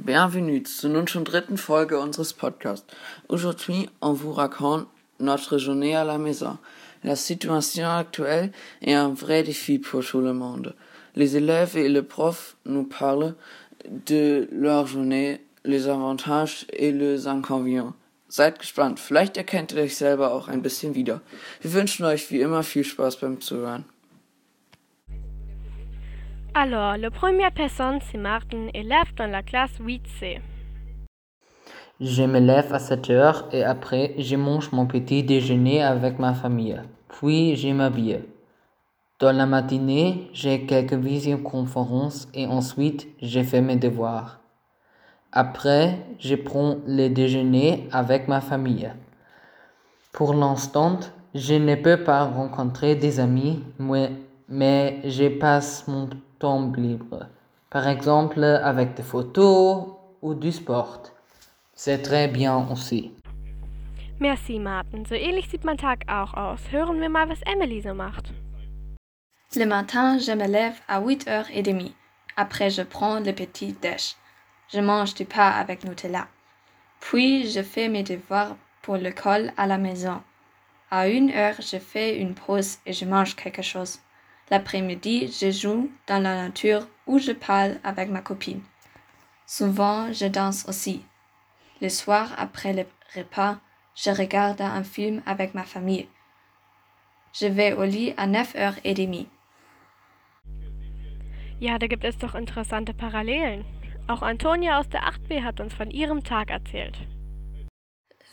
Bienvenue 0.00 0.62
zur 0.62 0.90
nun 0.90 1.08
schon 1.08 1.24
dritten 1.24 1.58
Folge 1.58 1.98
unseres 1.98 2.32
Podcasts. 2.32 2.86
Aujourd'hui, 3.26 3.90
on 4.00 4.12
vous 4.12 4.32
raconte 4.32 4.86
notre 5.18 5.58
journée 5.58 5.96
à 5.96 6.04
la 6.04 6.18
maison. 6.18 6.56
La 7.02 7.16
situation 7.16 7.88
actuelle 7.88 8.52
est 8.80 8.94
un 8.94 9.08
vrai 9.08 9.42
défi 9.42 9.80
pour 9.80 10.04
tout 10.04 10.20
le 10.20 10.32
monde. 10.32 10.76
Les 11.16 11.36
élèves 11.36 11.76
et 11.76 11.88
les 11.88 12.02
profs 12.02 12.56
nous 12.64 12.84
parlent 12.84 13.34
de 14.06 14.48
leur 14.52 14.86
journée, 14.86 15.40
les 15.64 15.88
avantages 15.88 16.64
et 16.72 16.92
les 16.92 17.26
inconvénients. 17.26 17.94
Seid 18.28 18.60
gespannt, 18.60 19.00
vielleicht 19.00 19.36
erkennt 19.36 19.72
ihr 19.72 19.82
euch 19.82 19.96
selber 19.96 20.32
auch 20.32 20.46
ein 20.46 20.62
bisschen 20.62 20.94
wieder. 20.94 21.22
Wir 21.60 21.72
wünschen 21.72 22.04
euch 22.04 22.30
wie 22.30 22.40
immer 22.40 22.62
viel 22.62 22.84
Spaß 22.84 23.16
beim 23.16 23.40
Zuhören. 23.40 23.84
Alors, 26.60 26.96
la 26.96 27.12
première 27.12 27.52
personne, 27.52 28.00
c'est 28.10 28.18
Martin, 28.18 28.66
élève 28.74 29.14
dans 29.16 29.30
la 29.30 29.44
classe 29.44 29.70
8C. 29.80 30.40
Je 32.00 32.24
me 32.24 32.40
lève 32.40 32.74
à 32.74 32.80
7 32.80 33.10
heures 33.10 33.48
et 33.52 33.62
après, 33.62 34.16
je 34.18 34.34
mange 34.34 34.72
mon 34.72 34.84
petit 34.86 35.22
déjeuner 35.22 35.84
avec 35.84 36.18
ma 36.18 36.34
famille. 36.34 36.76
Puis, 37.10 37.54
je 37.54 37.68
m'habille. 37.68 38.24
Dans 39.20 39.30
la 39.30 39.46
matinée, 39.46 40.28
j'ai 40.32 40.66
quelques 40.66 40.94
visioconférences 40.94 42.26
et 42.34 42.48
ensuite, 42.48 43.06
je 43.22 43.40
fais 43.40 43.60
mes 43.60 43.76
devoirs. 43.76 44.40
Après, 45.30 45.96
je 46.18 46.34
prends 46.34 46.78
le 46.88 47.06
déjeuner 47.06 47.88
avec 47.92 48.26
ma 48.26 48.40
famille. 48.40 48.90
Pour 50.12 50.34
l'instant, 50.34 50.98
je 51.36 51.54
ne 51.54 51.76
peux 51.76 52.02
pas 52.02 52.24
rencontrer 52.24 52.96
des 52.96 53.20
amis, 53.20 53.62
mais, 53.78 54.10
mais 54.48 55.02
je 55.04 55.28
passe 55.28 55.86
mon 55.86 56.08
temps 56.38 56.72
libre. 56.76 57.26
Par 57.70 57.86
exemple, 57.86 58.42
avec 58.44 58.94
des 58.94 59.02
photos 59.02 59.88
ou 60.22 60.34
du 60.34 60.52
sport. 60.52 61.02
C'est 61.74 62.02
très 62.02 62.28
bien 62.28 62.66
aussi. 62.70 63.12
Merci, 64.20 64.58
Martin. 64.58 65.04
So 65.04 65.14
ähnlich 65.14 65.48
sieht 65.48 65.64
mein 65.64 65.78
Tag 65.78 66.04
auch 66.08 66.34
aus. 66.34 66.60
Hören 66.72 67.00
wir 67.00 67.08
mal, 67.08 67.28
was 67.28 67.40
Emily 67.42 67.80
so 67.80 67.94
macht. 67.94 68.32
Le 69.54 69.64
matin, 69.64 70.18
je 70.18 70.34
me 70.34 70.46
lève 70.46 70.80
à 70.88 71.00
8h30. 71.00 71.92
Après, 72.36 72.70
je 72.70 72.82
prends 72.82 73.20
le 73.20 73.32
petit 73.32 73.74
déj. 73.74 74.16
Je 74.72 74.80
mange 74.80 75.14
du 75.14 75.24
pain 75.24 75.50
avec 75.50 75.84
Nutella. 75.84 76.26
Puis, 77.00 77.48
je 77.48 77.62
fais 77.62 77.88
mes 77.88 78.02
devoirs 78.02 78.56
pour 78.82 78.96
l'école 78.96 79.52
à 79.56 79.66
la 79.66 79.78
maison. 79.78 80.20
À 80.90 81.08
une 81.08 81.30
heure, 81.30 81.60
je 81.60 81.78
fais 81.78 82.18
une 82.18 82.34
pause 82.34 82.78
et 82.86 82.92
je 82.92 83.04
mange 83.04 83.36
quelque 83.36 83.62
chose. 83.62 84.00
L'après-midi, 84.50 85.30
je 85.40 85.50
joue 85.50 85.90
dans 86.06 86.22
la 86.22 86.34
nature 86.34 86.86
ou 87.06 87.18
je 87.18 87.32
parle 87.32 87.78
avec 87.84 88.08
ma 88.08 88.22
copine. 88.22 88.62
Souvent, 89.46 90.12
je 90.12 90.26
danse 90.26 90.66
aussi. 90.68 91.02
Le 91.80 91.88
soir, 91.88 92.30
après 92.38 92.72
le 92.72 92.84
repas, 93.14 93.58
je 93.94 94.10
regarde 94.10 94.60
un 94.60 94.84
film 94.84 95.22
avec 95.26 95.54
ma 95.54 95.64
famille. 95.64 96.08
Je 97.32 97.46
vais 97.46 97.72
au 97.74 97.84
lit 97.84 98.14
à 98.16 98.26
9h30. 98.26 99.26
Ja, 101.60 101.76
da 101.78 101.86
gibt 101.88 102.04
es 102.04 102.16
doch 102.16 102.34
interessante 102.34 102.94
Parallelen. 102.94 103.64
Auch 104.06 104.22
Antonia 104.22 104.78
aus 104.78 104.88
der 104.88 105.02
8b 105.02 105.42
hat 105.42 105.60
uns 105.60 105.74
von 105.74 105.90
ihrem 105.90 106.22
Tag 106.22 106.50
erzählt. 106.50 106.96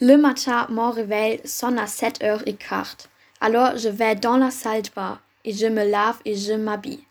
Le 0.00 0.16
matin, 0.16 0.66
mon 0.70 0.90
réveil 0.90 1.40
sonne 1.44 1.78
à 1.78 1.86
7h15. 1.86 3.08
Alors, 3.40 3.76
je 3.76 3.88
vais 3.88 4.14
dans 4.14 4.36
la 4.36 4.50
salle 4.50 4.82
de 4.82 4.90
bain 4.94 5.18
et 5.46 5.54
je 5.54 5.66
me 5.66 5.88
lave 5.88 6.18
et 6.26 6.36
je 6.36 6.52
m'habille. 6.52 7.04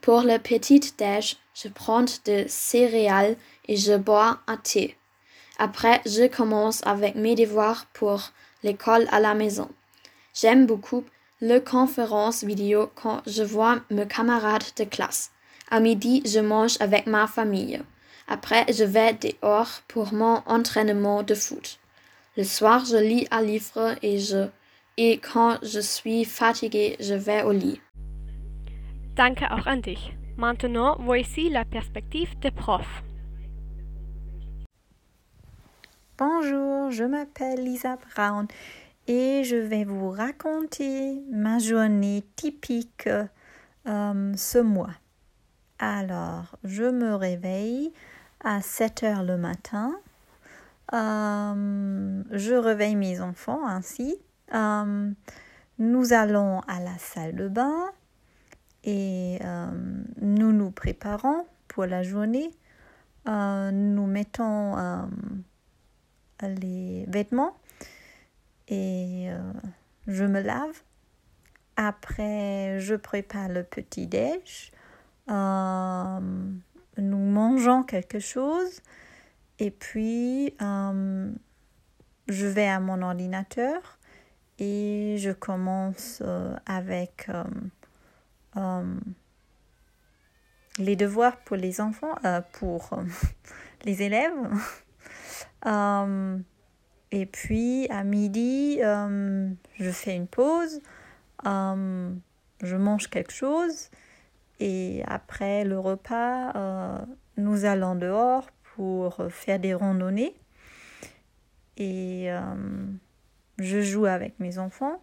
Pour 0.00 0.20
le 0.20 0.38
petit 0.38 0.80
déj, 0.96 1.36
je 1.54 1.68
prends 1.68 2.04
des 2.24 2.46
céréales 2.46 3.36
et 3.66 3.76
je 3.76 3.96
bois 3.96 4.38
un 4.46 4.56
thé. 4.56 4.96
Après, 5.58 6.00
je 6.06 6.28
commence 6.28 6.86
avec 6.86 7.16
mes 7.16 7.34
devoirs 7.34 7.86
pour 7.92 8.30
l'école 8.62 9.08
à 9.10 9.18
la 9.18 9.34
maison. 9.34 9.68
J'aime 10.32 10.66
beaucoup 10.66 11.04
les 11.40 11.62
conférences 11.62 12.44
vidéo 12.44 12.90
quand 12.94 13.22
je 13.26 13.42
vois 13.42 13.80
mes 13.90 14.06
camarades 14.06 14.64
de 14.76 14.84
classe. 14.84 15.32
À 15.70 15.80
midi, 15.80 16.22
je 16.24 16.40
mange 16.40 16.76
avec 16.80 17.06
ma 17.06 17.26
famille. 17.26 17.80
Après, 18.28 18.66
je 18.72 18.84
vais 18.84 19.14
dehors 19.14 19.80
pour 19.88 20.12
mon 20.12 20.42
entraînement 20.46 21.22
de 21.22 21.34
foot. 21.34 21.78
Le 22.36 22.44
soir, 22.44 22.84
je 22.84 22.96
lis 22.96 23.26
un 23.30 23.42
livre 23.42 23.96
et 24.02 24.18
je 24.18 24.46
et 24.98 25.18
quand 25.18 25.58
je 25.62 25.78
suis 25.78 26.24
fatiguée, 26.24 26.96
je 26.98 27.14
vais 27.14 27.44
au 27.44 27.52
lit. 27.52 27.80
Danke 29.14 29.42
auch 29.42 29.66
an 29.66 29.80
dich. 29.80 30.12
Maintenant, 30.36 30.96
voici 30.98 31.48
la 31.48 31.64
perspective 31.64 32.36
des 32.40 32.50
profs. 32.50 33.02
Bonjour, 36.18 36.90
je 36.90 37.04
m'appelle 37.04 37.62
Lisa 37.62 37.96
Brown 37.96 38.48
et 39.06 39.44
je 39.44 39.54
vais 39.54 39.84
vous 39.84 40.10
raconter 40.10 41.22
ma 41.30 41.60
journée 41.60 42.24
typique 42.34 43.08
euh, 43.86 44.32
ce 44.36 44.58
mois. 44.58 44.94
Alors, 45.78 46.56
je 46.64 46.84
me 46.84 47.14
réveille 47.14 47.92
à 48.42 48.60
7 48.60 49.02
heures 49.04 49.22
le 49.22 49.36
matin. 49.36 49.92
Euh, 50.92 52.22
je 52.32 52.54
réveille 52.54 52.96
mes 52.96 53.20
enfants 53.20 53.64
ainsi. 53.64 54.18
Euh, 54.54 55.10
nous 55.78 56.12
allons 56.12 56.60
à 56.60 56.80
la 56.80 56.96
salle 56.98 57.34
de 57.36 57.48
bain 57.48 57.90
et 58.84 59.38
euh, 59.44 59.66
nous 60.20 60.52
nous 60.52 60.70
préparons 60.70 61.46
pour 61.68 61.86
la 61.86 62.02
journée. 62.02 62.50
Euh, 63.28 63.70
nous 63.70 64.06
mettons 64.06 64.76
les 66.42 67.04
vêtements 67.08 67.56
et 68.68 69.28
je 70.06 70.24
me 70.24 70.40
lave. 70.40 70.82
Après, 71.76 72.80
je 72.80 72.94
prépare 72.94 73.48
le 73.48 73.62
petit 73.62 74.06
déj. 74.06 74.72
Nous 75.28 77.18
mangeons 77.18 77.82
quelque 77.82 78.18
chose 78.18 78.80
et 79.58 79.70
puis 79.70 80.54
je 80.60 82.46
vais 82.46 82.68
à 82.68 82.80
mon 82.80 83.02
ordinateur 83.02 83.97
et 84.58 85.16
je 85.18 85.30
commence 85.30 86.22
euh, 86.24 86.54
avec 86.66 87.26
euh, 87.28 87.44
euh, 88.56 88.94
les 90.78 90.96
devoirs 90.96 91.36
pour 91.38 91.56
les 91.56 91.80
enfants, 91.80 92.14
pour 92.52 92.90
les 93.84 94.02
élèves. 94.02 94.32
Et 97.10 97.24
puis 97.24 97.88
à 97.88 98.04
midi, 98.04 98.80
je 98.80 99.90
fais 99.90 100.14
une 100.14 100.26
pause, 100.26 100.82
je 101.42 102.76
mange 102.76 103.08
quelque 103.08 103.32
chose 103.32 103.88
et 104.60 105.02
après 105.06 105.64
le 105.64 105.78
repas, 105.78 107.06
nous 107.38 107.64
allons 107.64 107.94
dehors 107.94 108.46
pour 108.74 109.22
faire 109.30 109.58
des 109.58 109.72
randonnées 109.72 110.36
et 111.78 112.28
je 113.58 113.80
joue 113.80 114.06
avec 114.06 114.38
mes 114.38 114.58
enfants. 114.58 115.02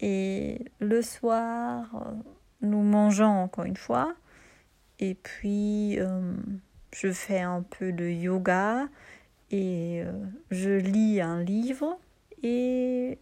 Et 0.00 0.64
le 0.80 1.02
soir, 1.02 1.90
euh, 1.94 2.12
nous 2.62 2.82
mangeons 2.82 3.42
encore 3.42 3.64
une 3.64 3.76
fois. 3.76 4.14
Et 4.98 5.14
puis, 5.14 5.98
euh, 5.98 6.34
je 6.92 7.12
fais 7.12 7.40
un 7.40 7.62
peu 7.62 7.92
de 7.92 8.06
yoga 8.06 8.88
et 9.50 10.02
euh, 10.04 10.12
je 10.50 10.70
lis 10.70 11.20
un 11.20 11.42
livre 11.42 11.98
et 12.42 13.18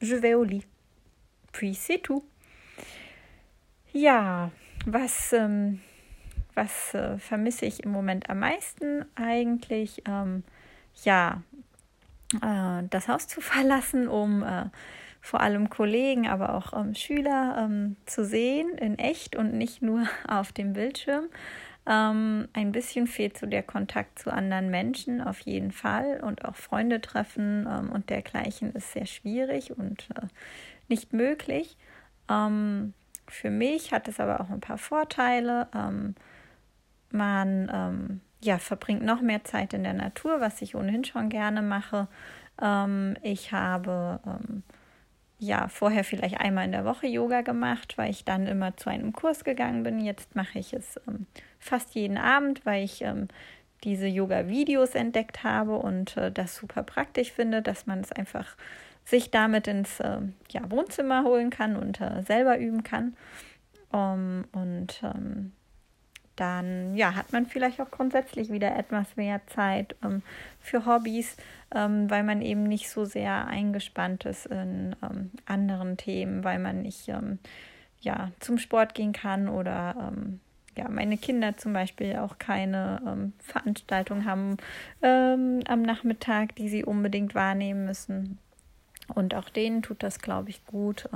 je 0.00 0.14
vais 0.16 0.34
au 0.34 0.44
lit. 0.44 0.66
Puis 1.52 1.74
c'est 1.74 1.98
tout. 1.98 2.24
Ja, 3.92 4.50
was, 4.86 5.32
ähm, 5.32 5.80
was 6.54 6.94
äh, 6.94 7.18
vermisse 7.18 7.62
ich 7.66 7.84
im 7.84 7.90
Moment 7.90 8.30
am 8.30 8.38
meisten? 8.38 9.04
Eigentlich, 9.16 10.02
ähm, 10.06 10.44
ja, 11.02 11.42
äh, 12.42 12.82
das 12.88 13.08
Haus 13.08 13.26
zu 13.26 13.40
verlassen, 13.40 14.08
um 14.08 14.42
äh, 14.42 14.66
vor 15.20 15.40
allem 15.40 15.68
Kollegen, 15.68 16.26
aber 16.26 16.54
auch 16.54 16.72
ähm, 16.72 16.94
Schüler 16.94 17.56
ähm, 17.58 17.96
zu 18.06 18.24
sehen 18.24 18.70
in 18.78 18.98
echt 18.98 19.36
und 19.36 19.52
nicht 19.54 19.82
nur 19.82 20.06
auf 20.28 20.52
dem 20.52 20.72
Bildschirm. 20.72 21.24
Ähm, 21.86 22.48
ein 22.52 22.72
bisschen 22.72 23.06
fehlt 23.06 23.38
so 23.38 23.46
der 23.46 23.62
Kontakt 23.62 24.18
zu 24.18 24.32
anderen 24.32 24.70
Menschen 24.70 25.20
auf 25.20 25.40
jeden 25.40 25.72
Fall 25.72 26.20
und 26.22 26.44
auch 26.44 26.56
Freunde 26.56 27.00
treffen 27.00 27.66
ähm, 27.70 27.90
und 27.90 28.10
dergleichen 28.10 28.72
ist 28.74 28.92
sehr 28.92 29.06
schwierig 29.06 29.76
und 29.76 30.08
äh, 30.14 30.26
nicht 30.88 31.12
möglich. 31.12 31.76
Ähm, 32.28 32.94
für 33.28 33.50
mich 33.50 33.92
hat 33.92 34.08
es 34.08 34.20
aber 34.20 34.40
auch 34.40 34.50
ein 34.50 34.60
paar 34.60 34.78
Vorteile. 34.78 35.68
Ähm, 35.74 36.14
man 37.10 38.20
ja, 38.40 38.58
verbringt 38.58 39.02
noch 39.02 39.20
mehr 39.20 39.44
Zeit 39.44 39.74
in 39.74 39.84
der 39.84 39.92
Natur, 39.92 40.40
was 40.40 40.62
ich 40.62 40.74
ohnehin 40.74 41.04
schon 41.04 41.28
gerne 41.28 41.62
mache. 41.62 42.08
Ähm, 42.60 43.16
ich 43.22 43.52
habe 43.52 44.20
ähm, 44.26 44.62
ja 45.38 45.68
vorher 45.68 46.04
vielleicht 46.04 46.40
einmal 46.40 46.64
in 46.64 46.72
der 46.72 46.84
Woche 46.84 47.06
Yoga 47.06 47.42
gemacht, 47.42 47.98
weil 47.98 48.10
ich 48.10 48.24
dann 48.24 48.46
immer 48.46 48.76
zu 48.76 48.90
einem 48.90 49.12
Kurs 49.12 49.44
gegangen 49.44 49.82
bin. 49.82 50.00
Jetzt 50.00 50.36
mache 50.36 50.58
ich 50.58 50.72
es 50.72 50.98
ähm, 51.06 51.26
fast 51.58 51.94
jeden 51.94 52.18
Abend, 52.18 52.64
weil 52.64 52.84
ich 52.84 53.02
ähm, 53.02 53.28
diese 53.84 54.06
Yoga-Videos 54.06 54.94
entdeckt 54.94 55.42
habe 55.42 55.76
und 55.76 56.16
äh, 56.16 56.30
das 56.30 56.56
super 56.56 56.82
praktisch 56.82 57.32
finde, 57.32 57.62
dass 57.62 57.86
man 57.86 58.00
es 58.00 58.12
einfach 58.12 58.56
sich 59.04 59.30
damit 59.30 59.66
ins 59.66 60.00
äh, 60.00 60.20
ja, 60.50 60.70
Wohnzimmer 60.70 61.24
holen 61.24 61.50
kann 61.50 61.76
und 61.76 62.00
äh, 62.00 62.22
selber 62.22 62.58
üben 62.58 62.84
kann. 62.84 63.16
Um, 63.92 64.44
und 64.52 65.02
ähm, 65.02 65.52
dann 66.40 66.96
ja, 66.96 67.14
hat 67.14 67.32
man 67.32 67.44
vielleicht 67.44 67.80
auch 67.80 67.90
grundsätzlich 67.90 68.50
wieder 68.50 68.74
etwas 68.74 69.14
mehr 69.16 69.46
Zeit 69.48 69.94
ähm, 70.02 70.22
für 70.58 70.86
Hobbys, 70.86 71.36
ähm, 71.74 72.08
weil 72.08 72.22
man 72.22 72.40
eben 72.40 72.62
nicht 72.62 72.88
so 72.88 73.04
sehr 73.04 73.46
eingespannt 73.46 74.24
ist 74.24 74.46
in 74.46 74.96
ähm, 75.02 75.30
anderen 75.44 75.98
Themen, 75.98 76.42
weil 76.42 76.58
man 76.58 76.80
nicht 76.80 77.08
ähm, 77.08 77.38
ja, 78.00 78.30
zum 78.40 78.56
Sport 78.56 78.94
gehen 78.94 79.12
kann 79.12 79.50
oder 79.50 79.94
ähm, 79.98 80.40
ja, 80.78 80.88
meine 80.88 81.18
Kinder 81.18 81.58
zum 81.58 81.74
Beispiel 81.74 82.16
auch 82.16 82.38
keine 82.38 83.02
ähm, 83.06 83.32
Veranstaltung 83.40 84.24
haben 84.24 84.56
am 85.02 85.82
Nachmittag, 85.82 86.54
die 86.56 86.68
sie 86.68 86.84
unbedingt 86.84 87.34
wahrnehmen 87.34 87.86
müssen. 87.86 88.38
Und 89.08 89.34
auch 89.34 89.48
denen 89.48 89.82
tut 89.82 90.02
das, 90.02 90.20
glaube 90.20 90.50
ich, 90.50 90.64
gut, 90.66 91.08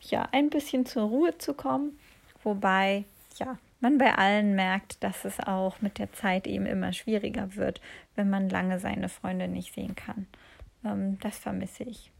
ja, 0.00 0.28
ein 0.32 0.50
bisschen 0.50 0.86
zur 0.86 1.04
Ruhe 1.04 1.36
zu 1.38 1.54
kommen. 1.54 1.98
Wobei, 2.44 3.04
ja, 3.38 3.58
man 3.80 3.98
bei 3.98 4.14
allen 4.14 4.54
merkt, 4.54 5.02
dass 5.02 5.24
es 5.24 5.40
auch 5.40 5.80
mit 5.80 5.98
der 5.98 6.12
Zeit 6.12 6.46
eben 6.46 6.66
immer 6.66 6.92
schwieriger 6.92 7.56
wird, 7.56 7.80
wenn 8.14 8.30
man 8.30 8.48
lange 8.48 8.78
seine 8.78 9.08
Freunde 9.08 9.48
nicht 9.48 9.74
sehen 9.74 9.94
kann. 9.94 10.26
Ähm, 10.84 11.18
das 11.20 11.38
vermisse 11.38 11.84
ich. 11.84 12.12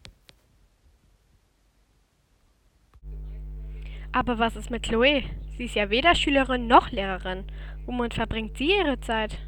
Aber 4.12 4.38
was 4.38 4.56
ist 4.56 4.70
mit 4.70 4.84
Chloé? 4.84 5.24
Sie 5.56 5.64
ist 5.64 5.74
ja 5.74 5.90
weder 5.90 6.14
Schülerin 6.14 6.66
noch 6.66 6.90
Lehrerin. 6.90 7.44
Womit 7.84 8.14
verbringt 8.14 8.56
sie 8.56 8.70
ihre 8.70 9.00
Zeit? 9.00 9.38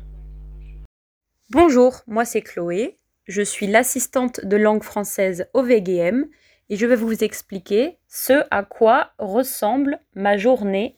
Bonjour, 1.50 2.02
moi 2.06 2.24
c'est 2.24 2.42
Chloé. 2.42 2.98
Je 3.26 3.42
suis 3.42 3.66
l'assistante 3.66 4.40
de 4.44 4.56
langue 4.56 4.84
française 4.84 5.48
au 5.54 5.62
VGM 5.62 6.26
et 6.68 6.76
je 6.76 6.86
vais 6.86 6.96
vous 6.96 7.24
expliquer 7.24 7.98
ce 8.06 8.44
à 8.50 8.62
quoi 8.62 9.12
ressemble 9.18 10.00
ma 10.14 10.36
journée 10.36 10.97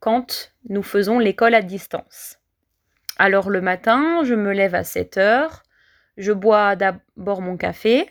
quand 0.00 0.52
nous 0.68 0.82
faisons 0.82 1.18
l'école 1.18 1.54
à 1.54 1.62
distance. 1.62 2.38
Alors 3.18 3.50
le 3.50 3.60
matin, 3.60 4.22
je 4.24 4.34
me 4.34 4.52
lève 4.52 4.74
à 4.74 4.84
7 4.84 5.16
heures, 5.16 5.62
je 6.16 6.32
bois 6.32 6.76
d'abord 6.76 7.40
mon 7.40 7.56
café, 7.56 8.08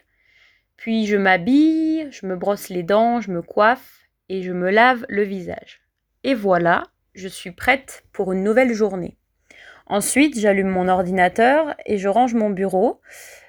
puis 0.77 1.05
je 1.05 1.17
m'habille, 1.17 2.07
je 2.11 2.25
me 2.25 2.35
brosse 2.35 2.69
les 2.69 2.83
dents, 2.83 3.21
je 3.21 3.31
me 3.31 3.41
coiffe 3.41 4.07
et 4.29 4.41
je 4.41 4.51
me 4.51 4.69
lave 4.69 5.05
le 5.09 5.23
visage. 5.23 5.81
Et 6.23 6.33
voilà, 6.33 6.83
je 7.13 7.27
suis 7.27 7.51
prête 7.51 8.03
pour 8.11 8.33
une 8.33 8.43
nouvelle 8.43 8.73
journée. 8.73 9.17
Ensuite, 9.87 10.39
j'allume 10.39 10.69
mon 10.69 10.87
ordinateur 10.87 11.75
et 11.85 11.97
je 11.97 12.07
range 12.07 12.33
mon 12.33 12.49
bureau. 12.49 13.01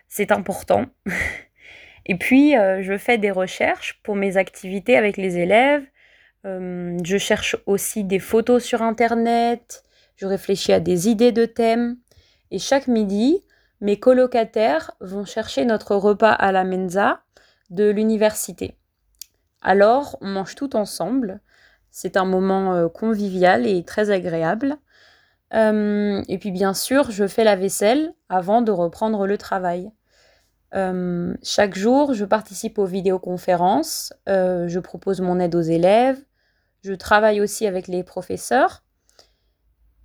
C'est 0.08 0.30
important. 0.30 0.86
et 2.06 2.16
puis, 2.16 2.56
euh, 2.56 2.82
je 2.82 2.98
fais 2.98 3.16
des 3.16 3.30
recherches 3.30 4.00
pour 4.02 4.14
mes 4.14 4.36
activités 4.36 4.96
avec 4.96 5.16
les 5.16 5.38
élèves, 5.38 5.86
euh, 6.44 6.98
je 7.04 7.16
cherche 7.16 7.56
aussi 7.66 8.04
des 8.04 8.18
photos 8.18 8.62
sur 8.62 8.82
Internet, 8.82 9.84
je 10.16 10.26
réfléchis 10.26 10.72
à 10.72 10.80
des 10.80 11.08
idées 11.08 11.32
de 11.32 11.46
thèmes. 11.46 11.96
Et 12.50 12.58
chaque 12.58 12.86
midi, 12.86 13.42
mes 13.80 13.98
colocataires 13.98 14.92
vont 15.00 15.24
chercher 15.24 15.64
notre 15.64 15.96
repas 15.96 16.32
à 16.32 16.52
la 16.52 16.64
mensa 16.64 17.20
de 17.70 17.90
l'université. 17.90 18.76
Alors, 19.62 20.16
on 20.20 20.28
mange 20.28 20.54
tout 20.54 20.76
ensemble. 20.76 21.40
C'est 21.90 22.16
un 22.16 22.24
moment 22.24 22.74
euh, 22.74 22.88
convivial 22.88 23.66
et 23.66 23.84
très 23.84 24.10
agréable. 24.10 24.76
Euh, 25.54 26.22
et 26.28 26.38
puis, 26.38 26.50
bien 26.50 26.74
sûr, 26.74 27.10
je 27.10 27.26
fais 27.26 27.44
la 27.44 27.56
vaisselle 27.56 28.14
avant 28.28 28.62
de 28.62 28.70
reprendre 28.70 29.26
le 29.26 29.38
travail. 29.38 29.90
Chaque 30.72 31.76
jour, 31.76 32.14
je 32.14 32.24
participe 32.24 32.78
aux 32.78 32.86
vidéoconférences, 32.86 34.12
je 34.26 34.78
propose 34.78 35.20
mon 35.20 35.40
aide 35.40 35.54
aux 35.54 35.62
élèves, 35.62 36.22
je 36.82 36.92
travaille 36.92 37.40
aussi 37.40 37.66
avec 37.66 37.88
les 37.88 38.02
professeurs. 38.02 38.82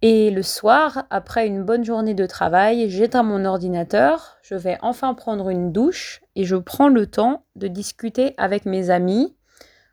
Et 0.04 0.32
le 0.32 0.42
soir, 0.42 1.06
après 1.12 1.46
une 1.46 1.64
bonne 1.64 1.86
journée 1.86 2.16
de 2.16 2.26
travail, 2.26 2.90
j'éteins 2.90 3.22
mon 3.22 3.46
ordinateur, 3.46 4.40
je 4.42 4.56
vais 4.56 4.80
enfin 4.82 5.14
prendre 5.14 5.50
une 5.50 5.72
douche 5.72 6.22
et 6.36 6.44
je 6.44 6.56
prends 6.56 6.88
le 6.88 7.06
temps 7.06 7.46
de 7.56 7.68
discuter 7.68 8.34
avec 8.38 8.66
mes 8.66 8.90
amis, 8.90 9.36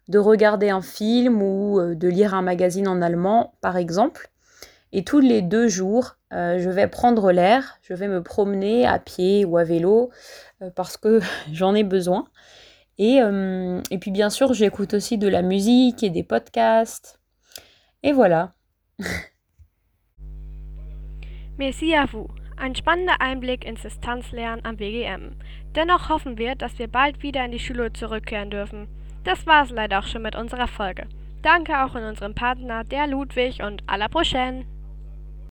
de 0.08 0.18
regarder 0.18 0.70
un 0.70 0.80
film 0.80 1.42
ou 1.42 1.78
euh, 1.78 1.94
de 1.94 2.08
lire 2.08 2.32
un 2.32 2.40
magazine 2.40 2.88
en 2.88 3.02
allemand, 3.02 3.52
par 3.60 3.76
exemple. 3.76 4.30
Et 4.92 5.04
tous 5.04 5.20
les 5.20 5.42
deux 5.42 5.68
jours, 5.68 6.16
euh, 6.32 6.58
je 6.58 6.70
vais 6.70 6.88
prendre 6.88 7.30
l'air, 7.30 7.78
je 7.82 7.92
vais 7.94 8.08
me 8.08 8.22
promener 8.22 8.86
à 8.86 8.98
pied 8.98 9.44
ou 9.44 9.58
à 9.58 9.64
vélo 9.64 10.10
euh, 10.62 10.70
parce 10.74 10.96
que 10.96 11.20
j'en 11.52 11.74
ai 11.74 11.84
besoin. 11.84 12.26
Et, 12.96 13.20
euh, 13.22 13.80
et 13.90 13.98
puis 13.98 14.10
bien 14.10 14.30
sûr, 14.30 14.54
j'écoute 14.54 14.94
aussi 14.94 15.18
de 15.18 15.28
la 15.28 15.42
musique 15.42 16.02
et 16.02 16.10
des 16.10 16.24
podcasts. 16.24 17.20
Et 18.02 18.12
voilà. 18.12 18.54
Merci 21.58 21.94
à 21.94 22.06
vous. 22.06 22.28
Ein 22.56 22.74
spannender 22.74 23.14
Einblick 23.20 23.66
ins 23.66 23.82
Distanzlernen 23.82 24.64
am 24.64 24.76
BGM. 24.76 25.36
Dennoch 25.76 26.08
hoffen 26.08 26.38
wir, 26.38 26.56
dass 26.56 26.76
wir 26.78 26.88
bald 26.88 27.22
wieder 27.22 27.44
in 27.44 27.52
die 27.52 27.60
Schule 27.60 27.92
zurückkehren 27.92 28.50
dürfen. 28.50 28.88
Das 29.22 29.46
war 29.46 29.64
es 29.64 29.70
leider 29.70 30.00
auch 30.00 30.06
schon 30.06 30.22
mit 30.22 30.34
unserer 30.34 30.66
Folge. 30.66 31.06
Danke 31.42 31.84
auch 31.84 31.94
an 31.94 32.04
unseren 32.04 32.34
Partner, 32.34 32.82
der 32.82 33.06
Ludwig 33.06 33.62
und 33.62 33.84
à 33.86 33.96
la 33.96 34.08
prochaine! 34.08 34.64